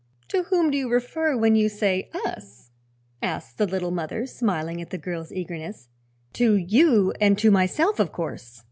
"To 0.29 0.41
whom 0.45 0.71
do 0.71 0.79
you 0.79 0.89
refer 0.91 1.37
when 1.37 1.55
you 1.55 1.69
say 1.69 2.09
'us'!" 2.25 2.71
asked 3.21 3.59
the 3.59 3.67
Little 3.67 3.91
Mother, 3.91 4.25
smiling 4.25 4.81
at 4.81 4.89
the 4.89 4.97
girl's 4.97 5.31
earnestness. 5.31 5.89
"To 6.33 6.55
you 6.55 7.13
and 7.21 7.37
to 7.37 7.51
myself, 7.51 7.99
of 7.99 8.11
course." 8.11 8.59